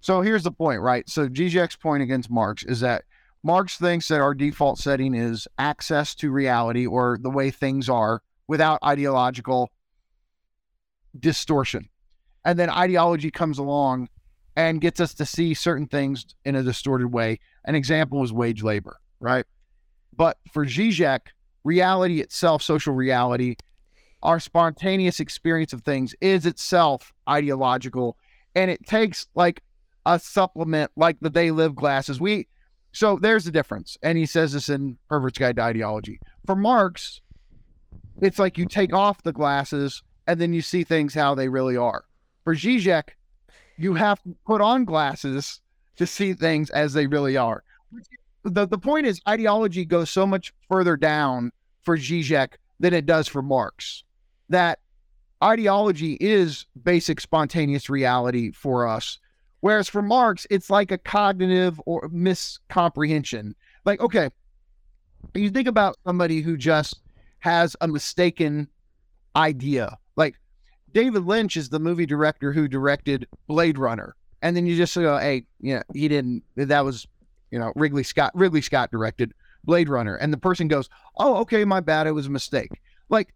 So 0.00 0.20
here's 0.20 0.42
the 0.42 0.52
point, 0.52 0.80
right? 0.80 1.08
So 1.08 1.28
Zizek's 1.28 1.76
point 1.76 2.02
against 2.02 2.30
Marx 2.30 2.64
is 2.64 2.80
that 2.80 3.04
Marx 3.42 3.76
thinks 3.76 4.08
that 4.08 4.20
our 4.20 4.34
default 4.34 4.78
setting 4.78 5.14
is 5.14 5.48
access 5.58 6.14
to 6.16 6.30
reality 6.30 6.86
or 6.86 7.18
the 7.20 7.30
way 7.30 7.50
things 7.50 7.88
are 7.88 8.20
without 8.48 8.78
ideological 8.84 9.70
distortion. 11.18 11.88
And 12.44 12.58
then 12.58 12.70
ideology 12.70 13.30
comes 13.30 13.58
along 13.58 14.08
and 14.56 14.80
gets 14.80 15.00
us 15.00 15.14
to 15.14 15.26
see 15.26 15.54
certain 15.54 15.86
things 15.86 16.26
in 16.44 16.56
a 16.56 16.62
distorted 16.62 17.08
way. 17.08 17.38
An 17.64 17.74
example 17.74 18.22
is 18.22 18.32
wage 18.32 18.62
labor, 18.62 18.98
right? 19.20 19.46
But 20.14 20.38
for 20.52 20.66
Zizek, 20.66 21.28
reality 21.64 22.20
itself, 22.20 22.62
social 22.62 22.94
reality, 22.94 23.56
our 24.22 24.40
spontaneous 24.40 25.20
experience 25.20 25.72
of 25.72 25.82
things 25.82 26.14
is 26.20 26.46
itself 26.46 27.12
ideological. 27.28 28.16
And 28.54 28.70
it 28.70 28.86
takes 28.86 29.26
like 29.34 29.62
a 30.04 30.18
supplement 30.18 30.90
like 30.96 31.18
the 31.20 31.30
They 31.30 31.50
Live 31.50 31.74
glasses. 31.74 32.20
We 32.20 32.48
so 32.92 33.16
there's 33.16 33.44
the 33.44 33.50
difference. 33.50 33.96
And 34.02 34.18
he 34.18 34.26
says 34.26 34.52
this 34.52 34.68
in 34.68 34.98
Pervert's 35.08 35.38
Guide 35.38 35.56
to 35.56 35.62
Ideology. 35.62 36.20
For 36.44 36.54
Marx, 36.54 37.22
it's 38.20 38.38
like 38.38 38.58
you 38.58 38.66
take 38.66 38.92
off 38.92 39.22
the 39.22 39.32
glasses 39.32 40.02
and 40.26 40.40
then 40.40 40.52
you 40.52 40.62
see 40.62 40.84
things 40.84 41.14
how 41.14 41.34
they 41.34 41.48
really 41.48 41.76
are. 41.76 42.04
For 42.44 42.54
Zizek, 42.54 43.10
you 43.76 43.94
have 43.94 44.22
to 44.22 44.34
put 44.46 44.60
on 44.60 44.84
glasses 44.84 45.60
to 45.96 46.06
see 46.06 46.32
things 46.32 46.70
as 46.70 46.92
they 46.92 47.06
really 47.06 47.36
are. 47.36 47.62
The 48.44 48.66
the 48.66 48.78
point 48.78 49.06
is 49.06 49.20
ideology 49.28 49.84
goes 49.84 50.10
so 50.10 50.26
much 50.26 50.52
further 50.68 50.96
down 50.96 51.52
for 51.82 51.96
Zizek 51.96 52.54
than 52.80 52.92
it 52.92 53.06
does 53.06 53.28
for 53.28 53.42
Marx. 53.42 54.04
That 54.48 54.80
ideology 55.42 56.16
is 56.20 56.66
basic 56.82 57.20
spontaneous 57.20 57.88
reality 57.88 58.52
for 58.52 58.86
us 58.86 59.18
Whereas 59.62 59.88
for 59.88 60.02
Marx, 60.02 60.44
it's 60.50 60.70
like 60.70 60.90
a 60.90 60.98
cognitive 60.98 61.80
or 61.86 62.08
miscomprehension. 62.08 63.54
Like, 63.84 64.00
okay, 64.00 64.28
you 65.34 65.50
think 65.50 65.68
about 65.68 65.96
somebody 66.04 66.40
who 66.40 66.56
just 66.56 67.00
has 67.38 67.76
a 67.80 67.86
mistaken 67.86 68.66
idea. 69.36 69.98
David 70.92 71.24
Lynch 71.24 71.56
is 71.56 71.68
the 71.68 71.78
movie 71.78 72.06
director 72.06 72.52
who 72.52 72.68
directed 72.68 73.26
Blade 73.46 73.78
Runner. 73.78 74.14
And 74.42 74.56
then 74.56 74.66
you 74.66 74.76
just 74.76 74.94
go, 74.94 75.18
hey, 75.18 75.44
yeah, 75.60 75.82
he 75.94 76.08
didn't 76.08 76.42
that 76.56 76.84
was, 76.84 77.06
you 77.50 77.58
know, 77.58 77.72
Ridley 77.76 78.02
Scott 78.02 78.32
Ridley 78.34 78.62
Scott 78.62 78.90
directed 78.90 79.32
Blade 79.64 79.88
Runner. 79.88 80.16
And 80.16 80.32
the 80.32 80.38
person 80.38 80.68
goes, 80.68 80.88
Oh, 81.16 81.36
okay, 81.38 81.64
my 81.64 81.80
bad, 81.80 82.06
it 82.06 82.12
was 82.12 82.26
a 82.26 82.30
mistake. 82.30 82.70
Like 83.08 83.32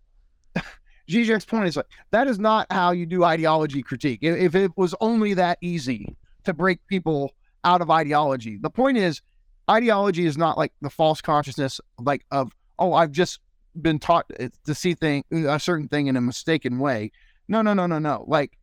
Zizek's 1.09 1.45
point 1.45 1.69
is 1.69 1.77
like 1.77 1.87
that 2.11 2.27
is 2.27 2.39
not 2.39 2.67
how 2.71 2.91
you 2.91 3.07
do 3.07 3.25
ideology 3.25 3.83
critique. 3.83 4.21
If, 4.23 4.37
if 4.37 4.55
it 4.55 4.73
was 4.77 4.95
only 5.01 5.35
that 5.35 5.59
easy 5.61 6.17
to 6.45 6.53
break 6.53 6.85
people 6.89 7.35
out 7.65 7.81
of 7.81 7.91
ideology, 7.91 8.59
the 8.61 8.71
point 8.71 8.99
is 8.99 9.23
ideology 9.71 10.27
is 10.27 10.37
not 10.37 10.59
like 10.59 10.73
the 10.81 10.91
false 10.91 11.21
consciousness 11.21 11.81
like 12.01 12.25
of 12.31 12.53
oh 12.79 12.93
I've 12.93 13.11
just 13.11 13.41
been 13.81 13.99
taught 13.99 14.27
eh, 14.39 14.49
to 14.65 14.75
see 14.75 14.95
thing 14.95 15.25
a 15.31 15.61
certain 15.61 15.89
thing 15.89 16.07
in 16.07 16.17
a 16.17 16.21
mistaken 16.21 16.79
way. 16.79 17.13
No, 17.49 17.63
no, 17.63 17.75
no, 17.75 17.87
no, 17.87 17.99
no. 17.99 18.25
Like 18.27 18.59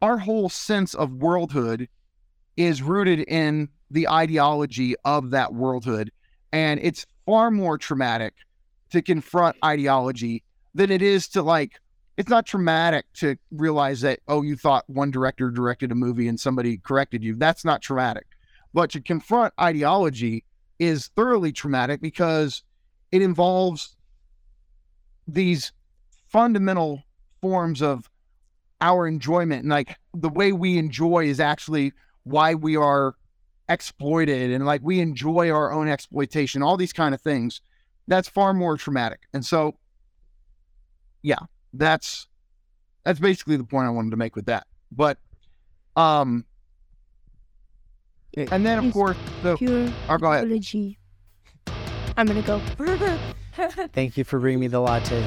our 0.00 0.18
whole 0.18 0.48
sense 0.48 0.94
of 0.94 1.10
worldhood 1.10 1.88
is 2.56 2.82
rooted 2.82 3.20
in 3.20 3.68
the 3.90 4.08
ideology 4.08 4.94
of 5.04 5.30
that 5.30 5.50
worldhood, 5.50 6.08
and 6.52 6.80
it's 6.82 7.06
far 7.26 7.50
more 7.50 7.78
traumatic 7.78 8.34
to 8.90 9.02
confront 9.02 9.56
ideology 9.64 10.42
than 10.74 10.90
it 10.90 11.02
is 11.02 11.28
to 11.28 11.42
like 11.42 11.80
it's 12.16 12.28
not 12.28 12.46
traumatic 12.46 13.06
to 13.14 13.36
realize 13.50 14.00
that 14.02 14.20
oh 14.28 14.42
you 14.42 14.56
thought 14.56 14.84
one 14.88 15.10
director 15.10 15.50
directed 15.50 15.90
a 15.90 15.94
movie 15.94 16.28
and 16.28 16.38
somebody 16.38 16.76
corrected 16.78 17.22
you 17.22 17.34
that's 17.36 17.64
not 17.64 17.80
traumatic 17.80 18.26
but 18.74 18.90
to 18.90 19.00
confront 19.00 19.52
ideology 19.60 20.44
is 20.78 21.08
thoroughly 21.16 21.52
traumatic 21.52 22.00
because 22.00 22.62
it 23.12 23.22
involves 23.22 23.96
these 25.26 25.72
fundamental 26.28 27.02
forms 27.40 27.82
of 27.82 28.08
our 28.82 29.06
enjoyment 29.06 29.62
and 29.62 29.70
like 29.70 29.96
the 30.12 30.28
way 30.28 30.52
we 30.52 30.76
enjoy 30.76 31.24
is 31.24 31.40
actually 31.40 31.92
why 32.24 32.54
we 32.54 32.76
are 32.76 33.14
exploited 33.68 34.50
and 34.50 34.66
like 34.66 34.82
we 34.82 35.00
enjoy 35.00 35.50
our 35.50 35.72
own 35.72 35.88
exploitation 35.88 36.62
all 36.62 36.76
these 36.76 36.92
kind 36.92 37.14
of 37.14 37.20
things 37.20 37.62
that's 38.08 38.28
far 38.28 38.52
more 38.52 38.76
traumatic 38.76 39.20
and 39.32 39.46
so 39.46 39.74
yeah, 41.22 41.38
that's 41.72 42.26
that's 43.04 43.18
basically 43.18 43.56
the 43.56 43.64
point 43.64 43.86
I 43.86 43.90
wanted 43.90 44.10
to 44.10 44.16
make 44.16 44.36
with 44.36 44.46
that. 44.46 44.66
But 44.90 45.18
um 45.96 46.44
and 48.36 48.66
then 48.66 48.84
of 48.84 48.92
course 48.92 49.16
the 49.42 49.56
Pure 49.56 49.88
oh, 50.08 50.18
go 50.18 50.32
ahead. 50.32 50.44
ideology. 50.44 50.98
I'm 52.16 52.26
gonna 52.26 52.42
go. 52.42 52.60
Thank 53.92 54.16
you 54.16 54.24
for 54.24 54.38
bringing 54.38 54.60
me 54.60 54.66
the 54.66 54.80
latte. 54.80 55.24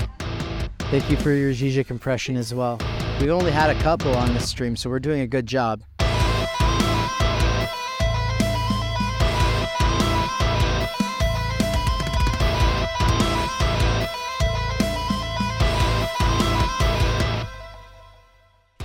Thank 0.80 1.10
you 1.10 1.18
for 1.18 1.32
your 1.32 1.52
Zizek 1.52 1.90
impression 1.90 2.36
as 2.36 2.54
well. 2.54 2.80
We've 3.20 3.30
only 3.30 3.52
had 3.52 3.70
a 3.70 3.82
couple 3.82 4.14
on 4.16 4.34
this 4.34 4.50
stream, 4.50 4.76
so 4.76 4.90
we're 4.90 5.00
doing 5.00 5.22
a 5.22 5.28
good 5.28 5.48
job. 5.48 5.82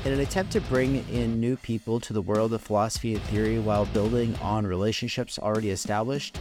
In 0.05 0.13
an 0.13 0.21
attempt 0.21 0.53
to 0.53 0.61
bring 0.63 1.07
in 1.11 1.39
new 1.39 1.57
people 1.57 2.01
to 2.01 2.13
the 2.13 2.23
world 2.23 2.53
of 2.55 2.63
philosophy 2.63 3.15
and 3.15 3.23
theory 3.25 3.59
while 3.59 3.85
building 3.87 4.35
on 4.37 4.67
relationships 4.67 5.39
already 5.39 5.71
established, 5.71 6.39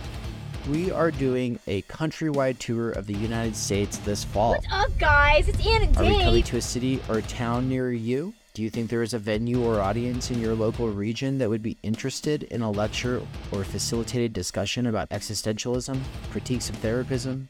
we 0.67 0.91
are 0.91 1.11
doing 1.11 1.59
a 1.67 1.81
countrywide 1.83 2.59
tour 2.59 2.91
of 2.91 3.07
the 3.07 3.13
United 3.13 3.55
States 3.55 3.97
this 3.99 4.23
fall. 4.23 4.51
What's 4.51 4.67
up, 4.71 4.97
guys? 4.97 5.47
It's 5.47 5.65
Ann 5.65 5.83
and 5.83 5.97
Are 5.97 6.03
we 6.03 6.23
coming 6.23 6.43
to 6.43 6.57
a 6.57 6.61
city 6.61 7.01
or 7.09 7.21
town 7.21 7.69
near 7.69 7.91
you? 7.91 8.33
Do 8.53 8.63
you 8.63 8.69
think 8.69 8.89
there 8.89 9.03
is 9.03 9.13
a 9.13 9.19
venue 9.19 9.63
or 9.63 9.79
audience 9.79 10.31
in 10.31 10.41
your 10.41 10.55
local 10.55 10.89
region 10.89 11.37
that 11.37 11.49
would 11.49 11.63
be 11.63 11.77
interested 11.83 12.43
in 12.43 12.61
a 12.61 12.69
lecture 12.69 13.21
or 13.51 13.63
facilitated 13.63 14.33
discussion 14.33 14.87
about 14.87 15.09
existentialism, 15.09 15.99
critiques 16.31 16.69
of 16.69 16.75
therapism, 16.81 17.45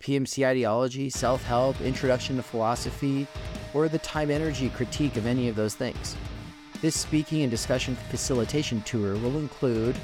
PMC 0.00 0.46
ideology, 0.46 1.08
self 1.08 1.42
help, 1.44 1.80
introduction 1.80 2.36
to 2.36 2.42
philosophy, 2.42 3.26
or 3.72 3.88
the 3.88 3.98
time 4.00 4.30
energy 4.30 4.68
critique 4.70 5.16
of 5.16 5.26
any 5.26 5.48
of 5.48 5.56
those 5.56 5.74
things? 5.74 6.16
This 6.82 6.96
speaking 6.96 7.42
and 7.42 7.50
discussion 7.50 7.96
facilitation 8.10 8.82
tour 8.82 9.14
will 9.16 9.38
include 9.38 9.96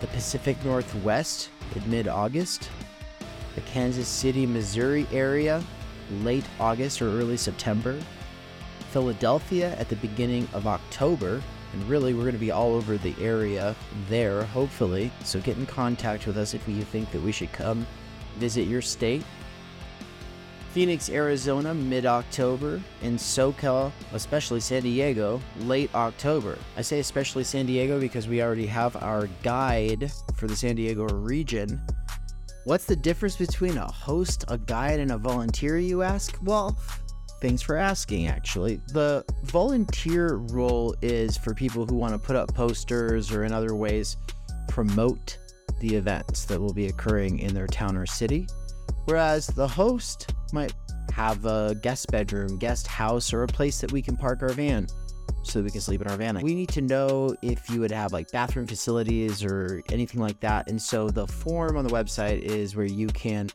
the 0.00 0.06
Pacific 0.08 0.62
Northwest 0.64 1.50
in 1.74 1.90
mid 1.90 2.08
August, 2.08 2.70
the 3.54 3.60
Kansas 3.62 4.08
City, 4.08 4.46
Missouri 4.46 5.06
area 5.12 5.62
late 6.22 6.44
August 6.60 7.02
or 7.02 7.08
early 7.08 7.36
September, 7.36 7.98
Philadelphia 8.90 9.74
at 9.78 9.88
the 9.88 9.96
beginning 9.96 10.48
of 10.52 10.66
October, 10.66 11.42
and 11.72 11.88
really 11.88 12.14
we're 12.14 12.22
going 12.22 12.32
to 12.32 12.38
be 12.38 12.50
all 12.50 12.74
over 12.74 12.96
the 12.96 13.14
area 13.20 13.74
there, 14.08 14.44
hopefully. 14.44 15.10
So 15.24 15.40
get 15.40 15.56
in 15.56 15.66
contact 15.66 16.26
with 16.26 16.38
us 16.38 16.54
if 16.54 16.66
you 16.68 16.82
think 16.82 17.10
that 17.12 17.22
we 17.22 17.32
should 17.32 17.52
come 17.52 17.86
visit 18.38 18.68
your 18.68 18.82
state. 18.82 19.24
Phoenix, 20.76 21.08
Arizona, 21.08 21.72
mid 21.72 22.04
October. 22.04 22.82
In 23.00 23.16
SoCal, 23.16 23.90
especially 24.12 24.60
San 24.60 24.82
Diego, 24.82 25.40
late 25.60 25.88
October. 25.94 26.58
I 26.76 26.82
say 26.82 27.00
especially 27.00 27.44
San 27.44 27.64
Diego 27.64 27.98
because 27.98 28.28
we 28.28 28.42
already 28.42 28.66
have 28.66 28.94
our 28.96 29.26
guide 29.42 30.12
for 30.36 30.46
the 30.46 30.54
San 30.54 30.76
Diego 30.76 31.06
region. 31.06 31.80
What's 32.64 32.84
the 32.84 32.94
difference 32.94 33.36
between 33.36 33.78
a 33.78 33.90
host, 33.90 34.44
a 34.48 34.58
guide, 34.58 35.00
and 35.00 35.12
a 35.12 35.16
volunteer, 35.16 35.78
you 35.78 36.02
ask? 36.02 36.38
Well, 36.42 36.78
thanks 37.40 37.62
for 37.62 37.78
asking, 37.78 38.26
actually. 38.26 38.82
The 38.88 39.24
volunteer 39.44 40.34
role 40.34 40.94
is 41.00 41.38
for 41.38 41.54
people 41.54 41.86
who 41.86 41.94
want 41.94 42.12
to 42.12 42.18
put 42.18 42.36
up 42.36 42.54
posters 42.54 43.32
or 43.32 43.44
in 43.44 43.52
other 43.54 43.74
ways 43.74 44.18
promote 44.68 45.38
the 45.80 45.96
events 45.96 46.44
that 46.44 46.60
will 46.60 46.74
be 46.74 46.88
occurring 46.88 47.38
in 47.38 47.54
their 47.54 47.66
town 47.66 47.96
or 47.96 48.04
city. 48.04 48.46
Whereas 49.06 49.46
the 49.46 49.66
host 49.66 50.34
might 50.52 50.74
have 51.12 51.44
a 51.46 51.74
guest 51.82 52.10
bedroom, 52.10 52.58
guest 52.58 52.86
house, 52.86 53.32
or 53.32 53.42
a 53.42 53.48
place 53.48 53.80
that 53.80 53.90
we 53.90 54.02
can 54.02 54.16
park 54.16 54.42
our 54.42 54.50
van 54.50 54.86
so 55.44 55.62
we 55.62 55.70
can 55.70 55.80
sleep 55.80 56.02
in 56.02 56.08
our 56.08 56.16
van. 56.16 56.40
We 56.42 56.54
need 56.54 56.68
to 56.70 56.82
know 56.82 57.34
if 57.40 57.70
you 57.70 57.80
would 57.80 57.92
have 57.92 58.12
like 58.12 58.30
bathroom 58.32 58.66
facilities 58.66 59.44
or 59.44 59.82
anything 59.90 60.20
like 60.20 60.40
that. 60.40 60.68
And 60.68 60.80
so 60.80 61.08
the 61.08 61.26
form 61.26 61.76
on 61.76 61.84
the 61.84 61.90
website 61.90 62.40
is 62.40 62.76
where 62.76 62.86
you 62.86 63.06
can 63.08 63.48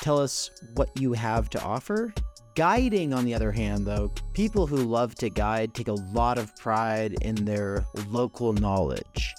tell 0.00 0.18
us 0.18 0.50
what 0.74 0.90
you 0.98 1.12
have 1.12 1.50
to 1.50 1.62
offer. 1.62 2.14
Guiding, 2.54 3.12
on 3.12 3.24
the 3.24 3.34
other 3.34 3.50
hand, 3.50 3.84
though, 3.84 4.12
people 4.32 4.64
who 4.66 4.76
love 4.76 5.16
to 5.16 5.28
guide 5.28 5.74
take 5.74 5.88
a 5.88 5.92
lot 5.92 6.38
of 6.38 6.54
pride 6.56 7.16
in 7.22 7.34
their 7.34 7.84
local 8.08 8.52
knowledge. 8.52 9.34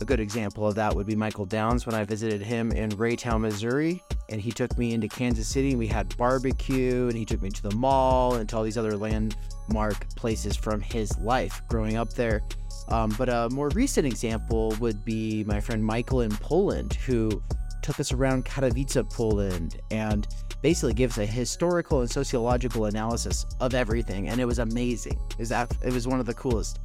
A 0.00 0.04
good 0.04 0.20
example 0.20 0.66
of 0.66 0.76
that 0.76 0.94
would 0.94 1.06
be 1.06 1.16
Michael 1.16 1.44
Downs 1.44 1.84
when 1.84 1.94
I 1.94 2.04
visited 2.04 2.40
him 2.40 2.70
in 2.70 2.90
Raytown, 2.90 3.40
Missouri, 3.40 4.00
and 4.28 4.40
he 4.40 4.52
took 4.52 4.78
me 4.78 4.92
into 4.92 5.08
Kansas 5.08 5.48
City 5.48 5.70
and 5.70 5.78
we 5.78 5.88
had 5.88 6.16
barbecue 6.16 7.08
and 7.08 7.16
he 7.16 7.24
took 7.24 7.42
me 7.42 7.50
to 7.50 7.62
the 7.62 7.74
mall 7.74 8.34
and 8.34 8.48
to 8.48 8.56
all 8.56 8.62
these 8.62 8.78
other 8.78 8.96
landmark 8.96 10.08
places 10.14 10.56
from 10.56 10.80
his 10.80 11.18
life 11.18 11.62
growing 11.68 11.96
up 11.96 12.12
there. 12.12 12.42
Um, 12.88 13.12
but 13.18 13.28
a 13.28 13.48
more 13.50 13.70
recent 13.70 14.06
example 14.06 14.72
would 14.78 15.04
be 15.04 15.42
my 15.44 15.60
friend 15.60 15.84
Michael 15.84 16.20
in 16.20 16.30
Poland, 16.30 16.94
who 16.94 17.42
took 17.82 17.98
us 17.98 18.12
around 18.12 18.44
Katowice, 18.44 19.10
Poland, 19.10 19.80
and 19.90 20.28
basically 20.62 20.94
gives 20.94 21.18
a 21.18 21.26
historical 21.26 22.00
and 22.00 22.10
sociological 22.10 22.84
analysis 22.84 23.46
of 23.60 23.74
everything, 23.74 24.28
and 24.28 24.40
it 24.40 24.44
was 24.44 24.58
amazing. 24.58 25.18
It 25.32 25.38
was, 25.38 25.50
it 25.50 25.92
was 25.92 26.06
one 26.06 26.20
of 26.20 26.26
the 26.26 26.34
coolest 26.34 26.80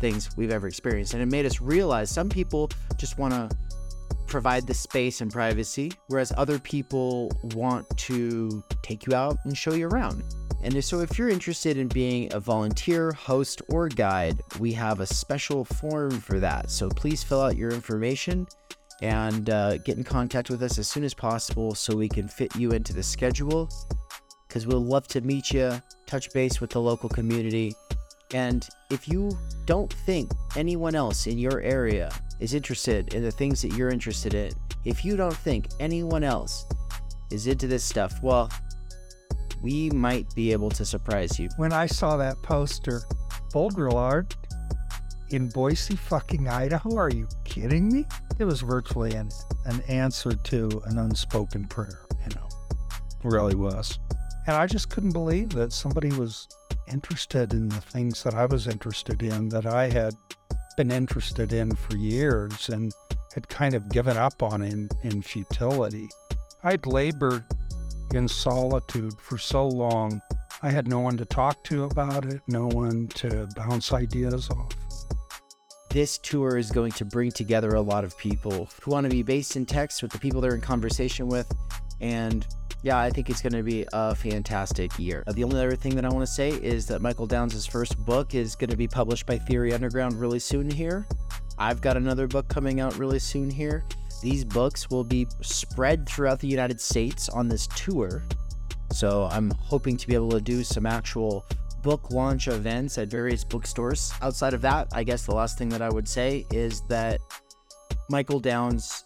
things 0.00 0.36
we've 0.36 0.50
ever 0.50 0.66
experienced. 0.66 1.14
And 1.14 1.22
it 1.22 1.26
made 1.26 1.46
us 1.46 1.60
realize 1.60 2.10
some 2.10 2.28
people 2.28 2.70
just 2.96 3.18
want 3.18 3.34
to 3.34 3.56
provide 4.26 4.66
the 4.66 4.74
space 4.74 5.20
and 5.20 5.32
privacy, 5.32 5.92
whereas 6.08 6.32
other 6.36 6.58
people 6.58 7.32
want 7.54 7.86
to 7.96 8.62
take 8.82 9.06
you 9.06 9.14
out 9.14 9.38
and 9.44 9.56
show 9.56 9.74
you 9.74 9.88
around. 9.88 10.22
And 10.62 10.84
so, 10.84 11.00
if 11.00 11.18
you're 11.18 11.28
interested 11.28 11.76
in 11.76 11.86
being 11.88 12.32
a 12.32 12.40
volunteer, 12.40 13.12
host, 13.12 13.62
or 13.68 13.88
guide, 13.88 14.40
we 14.58 14.72
have 14.72 15.00
a 15.00 15.06
special 15.06 15.64
form 15.64 16.10
for 16.10 16.40
that. 16.40 16.70
So, 16.70 16.88
please 16.88 17.22
fill 17.22 17.40
out 17.40 17.56
your 17.56 17.70
information 17.70 18.46
and 19.00 19.50
uh, 19.50 19.78
get 19.78 19.96
in 19.96 20.04
contact 20.04 20.50
with 20.50 20.62
us 20.62 20.78
as 20.78 20.88
soon 20.88 21.04
as 21.04 21.14
possible 21.14 21.74
so 21.74 21.96
we 21.96 22.08
can 22.08 22.26
fit 22.26 22.54
you 22.56 22.72
into 22.72 22.92
the 22.92 23.02
schedule. 23.02 23.68
Because 24.48 24.66
we'll 24.66 24.84
love 24.84 25.06
to 25.08 25.20
meet 25.20 25.52
you, 25.52 25.80
touch 26.06 26.32
base 26.32 26.60
with 26.60 26.70
the 26.70 26.80
local 26.80 27.08
community, 27.08 27.74
and 28.32 28.68
if 28.90 29.08
you 29.08 29.36
don't 29.64 29.92
think 29.92 30.30
anyone 30.56 30.94
else 30.94 31.26
in 31.26 31.38
your 31.38 31.60
area 31.60 32.10
is 32.40 32.54
interested 32.54 33.14
in 33.14 33.22
the 33.22 33.30
things 33.30 33.62
that 33.62 33.72
you're 33.74 33.90
interested 33.90 34.34
in, 34.34 34.52
if 34.84 35.04
you 35.04 35.16
don't 35.16 35.36
think 35.36 35.68
anyone 35.80 36.24
else 36.24 36.66
is 37.30 37.46
into 37.46 37.66
this 37.66 37.84
stuff, 37.84 38.22
well, 38.22 38.50
we 39.62 39.90
might 39.90 40.32
be 40.34 40.52
able 40.52 40.70
to 40.70 40.84
surprise 40.84 41.38
you. 41.38 41.48
When 41.56 41.72
I 41.72 41.86
saw 41.86 42.16
that 42.16 42.40
poster, 42.42 43.02
Bold 43.52 43.74
Grill 43.74 43.96
Art 43.96 44.36
in 45.30 45.48
Boise, 45.48 45.96
fucking 45.96 46.48
Idaho, 46.48 46.96
are 46.96 47.10
you 47.10 47.28
kidding 47.44 47.90
me? 47.90 48.06
It 48.38 48.44
was 48.44 48.60
virtually 48.60 49.14
an, 49.14 49.30
an 49.64 49.80
answer 49.88 50.32
to 50.32 50.82
an 50.86 50.98
unspoken 50.98 51.66
prayer, 51.66 52.06
you 52.20 52.36
know, 52.36 52.48
really 53.24 53.54
was. 53.54 53.98
And 54.46 54.56
I 54.56 54.66
just 54.66 54.90
couldn't 54.90 55.12
believe 55.12 55.50
that 55.50 55.72
somebody 55.72 56.10
was 56.12 56.48
interested 56.92 57.52
in 57.52 57.68
the 57.68 57.80
things 57.80 58.22
that 58.22 58.34
I 58.34 58.46
was 58.46 58.66
interested 58.66 59.22
in, 59.22 59.48
that 59.50 59.66
I 59.66 59.88
had 59.88 60.14
been 60.76 60.90
interested 60.90 61.52
in 61.52 61.74
for 61.74 61.96
years 61.96 62.68
and 62.68 62.92
had 63.34 63.48
kind 63.48 63.74
of 63.74 63.88
given 63.90 64.16
up 64.16 64.42
on 64.42 64.62
in, 64.62 64.88
in 65.02 65.22
futility. 65.22 66.08
I'd 66.64 66.86
labored 66.86 67.44
in 68.14 68.28
solitude 68.28 69.14
for 69.20 69.38
so 69.38 69.66
long. 69.66 70.20
I 70.62 70.70
had 70.70 70.88
no 70.88 71.00
one 71.00 71.16
to 71.18 71.24
talk 71.24 71.62
to 71.64 71.84
about 71.84 72.24
it, 72.24 72.40
no 72.48 72.66
one 72.66 73.08
to 73.16 73.48
bounce 73.54 73.92
ideas 73.92 74.50
off. 74.50 74.74
This 75.90 76.18
tour 76.18 76.56
is 76.56 76.70
going 76.70 76.92
to 76.92 77.04
bring 77.04 77.30
together 77.30 77.70
a 77.70 77.80
lot 77.80 78.04
of 78.04 78.16
people 78.18 78.68
who 78.82 78.90
want 78.90 79.04
to 79.04 79.10
be 79.10 79.22
based 79.22 79.56
in 79.56 79.66
text 79.66 80.02
with 80.02 80.12
the 80.12 80.18
people 80.18 80.40
they're 80.40 80.54
in 80.54 80.60
conversation 80.60 81.28
with 81.28 81.50
and 82.00 82.46
yeah, 82.82 82.98
I 82.98 83.10
think 83.10 83.28
it's 83.28 83.42
going 83.42 83.54
to 83.54 83.62
be 83.62 83.84
a 83.92 84.14
fantastic 84.14 84.96
year. 84.98 85.24
The 85.26 85.42
only 85.42 85.56
other 85.56 85.74
thing 85.74 85.96
that 85.96 86.04
I 86.04 86.08
want 86.08 86.26
to 86.26 86.32
say 86.32 86.50
is 86.50 86.86
that 86.86 87.00
Michael 87.02 87.26
Downs' 87.26 87.66
first 87.66 87.96
book 88.04 88.34
is 88.34 88.54
going 88.54 88.70
to 88.70 88.76
be 88.76 88.86
published 88.86 89.26
by 89.26 89.38
Theory 89.38 89.72
Underground 89.72 90.20
really 90.20 90.38
soon 90.38 90.70
here. 90.70 91.06
I've 91.58 91.80
got 91.80 91.96
another 91.96 92.28
book 92.28 92.48
coming 92.48 92.80
out 92.80 92.96
really 92.96 93.18
soon 93.18 93.50
here. 93.50 93.84
These 94.22 94.44
books 94.44 94.90
will 94.90 95.04
be 95.04 95.26
spread 95.42 96.08
throughout 96.08 96.38
the 96.38 96.46
United 96.46 96.80
States 96.80 97.28
on 97.28 97.48
this 97.48 97.66
tour. 97.68 98.22
So 98.92 99.28
I'm 99.30 99.50
hoping 99.50 99.96
to 99.96 100.06
be 100.06 100.14
able 100.14 100.30
to 100.30 100.40
do 100.40 100.62
some 100.62 100.86
actual 100.86 101.44
book 101.82 102.10
launch 102.10 102.48
events 102.48 102.96
at 102.98 103.08
various 103.08 103.44
bookstores. 103.44 104.12
Outside 104.22 104.54
of 104.54 104.60
that, 104.62 104.88
I 104.92 105.02
guess 105.02 105.26
the 105.26 105.34
last 105.34 105.58
thing 105.58 105.68
that 105.70 105.82
I 105.82 105.88
would 105.88 106.08
say 106.08 106.46
is 106.52 106.82
that 106.88 107.20
Michael 108.08 108.40
Downs 108.40 109.04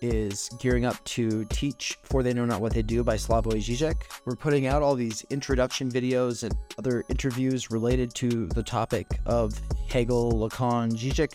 is 0.00 0.48
gearing 0.60 0.84
up 0.84 1.02
to 1.04 1.44
teach 1.46 1.96
For 2.02 2.22
They 2.22 2.32
Know 2.32 2.44
Not 2.44 2.60
What 2.60 2.74
They 2.74 2.82
Do 2.82 3.02
by 3.02 3.16
Slavoj 3.16 3.56
Žižek. 3.56 4.02
We're 4.24 4.36
putting 4.36 4.66
out 4.66 4.82
all 4.82 4.94
these 4.94 5.24
introduction 5.30 5.90
videos 5.90 6.42
and 6.42 6.54
other 6.78 7.04
interviews 7.08 7.70
related 7.70 8.14
to 8.14 8.46
the 8.48 8.62
topic 8.62 9.06
of 9.26 9.60
Hegel, 9.88 10.32
Lacan, 10.32 10.92
Žižek, 10.92 11.34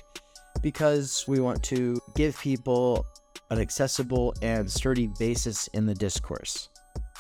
because 0.62 1.26
we 1.28 1.40
want 1.40 1.62
to 1.64 2.00
give 2.16 2.40
people 2.40 3.06
an 3.50 3.60
accessible 3.60 4.34
and 4.42 4.70
sturdy 4.70 5.10
basis 5.20 5.68
in 5.74 5.86
the 5.86 5.96
discourse. 5.96 6.70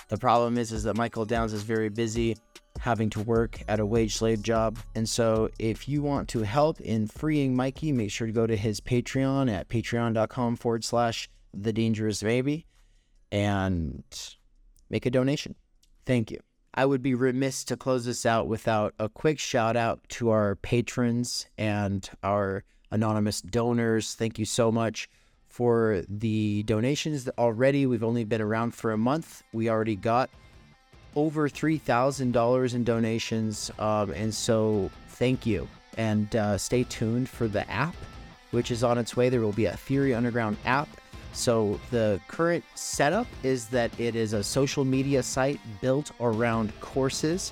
The 0.09 0.17
problem 0.17 0.57
is, 0.57 0.71
is 0.71 0.83
that 0.83 0.95
Michael 0.95 1.25
Downs 1.25 1.53
is 1.53 1.63
very 1.63 1.89
busy 1.89 2.37
having 2.79 3.09
to 3.11 3.21
work 3.21 3.61
at 3.67 3.79
a 3.79 3.85
wage 3.85 4.15
slave 4.15 4.41
job. 4.41 4.77
And 4.95 5.07
so 5.07 5.49
if 5.59 5.87
you 5.87 6.01
want 6.01 6.27
to 6.29 6.41
help 6.41 6.81
in 6.81 7.07
freeing 7.07 7.55
Mikey, 7.55 7.91
make 7.91 8.11
sure 8.11 8.27
to 8.27 8.33
go 8.33 8.47
to 8.47 8.55
his 8.55 8.81
Patreon 8.81 9.51
at 9.51 9.69
patreon.com 9.69 10.55
forward 10.55 10.83
slash 10.83 11.29
the 11.53 11.71
dangerous 11.71 12.23
maybe 12.23 12.65
and 13.31 14.03
make 14.89 15.05
a 15.05 15.11
donation. 15.11 15.55
Thank 16.05 16.31
you. 16.31 16.39
I 16.73 16.85
would 16.85 17.03
be 17.03 17.13
remiss 17.13 17.63
to 17.65 17.77
close 17.77 18.05
this 18.05 18.25
out 18.25 18.47
without 18.47 18.95
a 18.97 19.07
quick 19.07 19.39
shout 19.39 19.75
out 19.77 20.01
to 20.09 20.31
our 20.31 20.55
patrons 20.55 21.45
and 21.57 22.09
our 22.23 22.63
anonymous 22.89 23.41
donors. 23.41 24.15
Thank 24.15 24.39
you 24.39 24.45
so 24.45 24.71
much 24.71 25.09
for 25.47 26.03
the 26.09 26.63
donations 26.63 27.29
already. 27.37 27.85
We've 27.85 28.03
only 28.03 28.23
been 28.23 28.41
around 28.41 28.73
for 28.73 28.91
a 28.91 28.97
month. 28.97 29.43
We 29.53 29.69
already 29.69 29.95
got 29.95 30.31
over 31.15 31.49
$3,000 31.49 32.73
in 32.73 32.83
donations. 32.83 33.71
Um, 33.79 34.11
and 34.11 34.33
so 34.33 34.89
thank 35.09 35.45
you. 35.45 35.67
And 35.97 36.35
uh, 36.35 36.57
stay 36.57 36.83
tuned 36.83 37.29
for 37.29 37.47
the 37.47 37.69
app, 37.69 37.95
which 38.51 38.71
is 38.71 38.83
on 38.83 38.97
its 38.97 39.15
way. 39.15 39.29
There 39.29 39.41
will 39.41 39.51
be 39.51 39.65
a 39.65 39.77
Theory 39.77 40.13
Underground 40.13 40.57
app. 40.65 40.89
So 41.33 41.79
the 41.89 42.19
current 42.27 42.63
setup 42.75 43.27
is 43.41 43.67
that 43.69 43.97
it 43.99 44.15
is 44.15 44.33
a 44.33 44.43
social 44.43 44.85
media 44.85 45.23
site 45.23 45.59
built 45.81 46.11
around 46.19 46.79
courses 46.79 47.51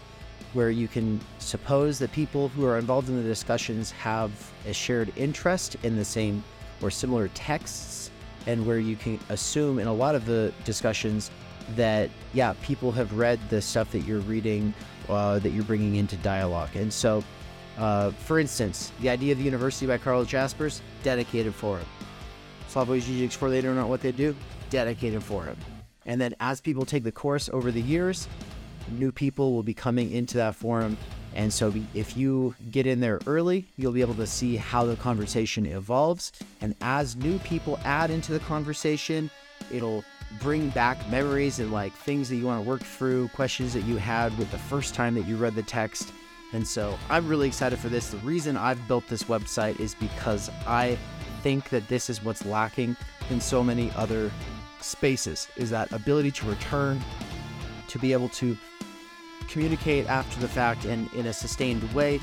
where 0.53 0.69
you 0.69 0.87
can 0.87 1.19
suppose 1.39 1.97
that 1.99 2.11
people 2.11 2.49
who 2.49 2.65
are 2.65 2.77
involved 2.77 3.09
in 3.09 3.15
the 3.15 3.27
discussions 3.27 3.91
have 3.91 4.31
a 4.67 4.73
shared 4.73 5.11
interest 5.15 5.77
in 5.83 5.95
the 5.95 6.05
same 6.05 6.43
or 6.81 6.91
similar 6.91 7.29
texts 7.29 8.11
and 8.47 8.65
where 8.65 8.79
you 8.79 8.95
can 8.95 9.19
assume 9.29 9.79
in 9.79 9.87
a 9.87 9.93
lot 9.93 10.15
of 10.15 10.25
the 10.25 10.51
discussions 10.65 11.31
that 11.75 12.09
yeah 12.33 12.53
people 12.61 12.91
have 12.91 13.13
read 13.17 13.39
the 13.49 13.61
stuff 13.61 13.91
that 13.91 13.99
you're 13.99 14.19
reading 14.21 14.73
uh, 15.09 15.39
that 15.39 15.49
you're 15.49 15.63
bringing 15.63 15.95
into 15.95 16.15
dialogue. 16.17 16.75
And 16.75 16.91
so 16.91 17.23
uh, 17.77 18.11
for 18.11 18.39
instance 18.39 18.91
the 19.01 19.09
idea 19.09 19.31
of 19.31 19.37
the 19.37 19.43
university 19.43 19.85
by 19.85 19.97
Karl 19.97 20.25
Jaspers 20.25 20.81
dedicated 21.03 21.53
for 21.53 21.77
him. 21.77 21.87
Slavoj 22.69 23.01
Žižek's 23.01 23.35
for 23.35 23.49
they 23.49 23.61
don't 23.61 23.75
know 23.75 23.87
what 23.87 24.01
they 24.01 24.11
do 24.11 24.35
dedicated 24.69 25.23
for 25.23 25.43
him. 25.43 25.57
And 26.05 26.19
then 26.19 26.35
as 26.39 26.61
people 26.61 26.85
take 26.85 27.03
the 27.03 27.11
course 27.11 27.49
over 27.49 27.71
the 27.71 27.81
years 27.81 28.27
new 28.91 29.11
people 29.11 29.53
will 29.53 29.63
be 29.63 29.73
coming 29.73 30.11
into 30.11 30.37
that 30.37 30.55
forum. 30.55 30.97
And 31.33 31.51
so 31.51 31.73
if 31.93 32.17
you 32.17 32.55
get 32.71 32.85
in 32.85 32.99
there 32.99 33.19
early, 33.25 33.65
you'll 33.77 33.93
be 33.93 34.01
able 34.01 34.15
to 34.15 34.27
see 34.27 34.57
how 34.57 34.85
the 34.85 34.95
conversation 34.97 35.65
evolves. 35.65 36.31
And 36.59 36.75
as 36.81 37.15
new 37.15 37.39
people 37.39 37.79
add 37.85 38.11
into 38.11 38.33
the 38.33 38.39
conversation, 38.39 39.29
it'll 39.71 40.03
bring 40.39 40.69
back 40.69 41.09
memories 41.09 41.59
and 41.59 41.71
like 41.71 41.93
things 41.93 42.29
that 42.29 42.35
you 42.35 42.45
want 42.45 42.63
to 42.63 42.69
work 42.69 42.83
through, 42.83 43.27
questions 43.29 43.73
that 43.73 43.83
you 43.83 43.97
had 43.97 44.35
with 44.37 44.51
the 44.51 44.57
first 44.57 44.93
time 44.93 45.15
that 45.15 45.25
you 45.25 45.35
read 45.37 45.55
the 45.55 45.63
text. 45.63 46.13
And 46.53 46.67
so 46.67 46.97
I'm 47.09 47.27
really 47.27 47.47
excited 47.47 47.79
for 47.79 47.89
this. 47.89 48.09
The 48.09 48.17
reason 48.17 48.57
I've 48.57 48.87
built 48.87 49.07
this 49.07 49.23
website 49.23 49.79
is 49.79 49.95
because 49.95 50.49
I 50.67 50.97
think 51.41 51.69
that 51.69 51.87
this 51.87 52.09
is 52.09 52.23
what's 52.23 52.45
lacking 52.45 52.95
in 53.29 53.39
so 53.39 53.63
many 53.63 53.91
other 53.95 54.31
spaces 54.81 55.47
is 55.55 55.69
that 55.69 55.91
ability 55.91 56.31
to 56.31 56.47
return, 56.47 57.01
to 57.87 57.99
be 57.99 58.13
able 58.13 58.29
to 58.29 58.57
communicate 59.47 60.07
after 60.07 60.39
the 60.39 60.47
fact 60.47 60.85
and 60.85 61.11
in 61.13 61.27
a 61.27 61.33
sustained 61.33 61.83
way 61.93 62.19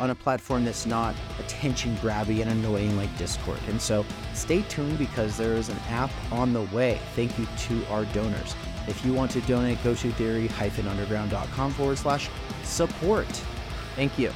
on 0.00 0.10
a 0.10 0.14
platform 0.14 0.64
that's 0.64 0.86
not 0.86 1.14
attention 1.38 1.94
grabby 1.98 2.40
and 2.40 2.50
annoying 2.50 2.96
like 2.96 3.16
Discord. 3.18 3.60
And 3.68 3.80
so 3.80 4.04
stay 4.34 4.62
tuned 4.62 4.98
because 4.98 5.36
there 5.36 5.52
is 5.52 5.68
an 5.68 5.78
app 5.88 6.10
on 6.32 6.52
the 6.52 6.62
way. 6.74 6.98
Thank 7.14 7.38
you 7.38 7.46
to 7.68 7.86
our 7.86 8.06
donors. 8.06 8.56
If 8.88 9.04
you 9.04 9.12
want 9.12 9.30
to 9.32 9.40
donate, 9.42 9.82
go 9.84 9.94
to 9.94 10.12
theory-underground.com 10.12 11.72
forward 11.74 11.98
slash 11.98 12.28
support. 12.64 13.28
Thank 13.94 14.18
you. 14.18 14.32